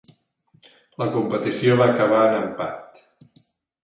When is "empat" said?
2.39-3.03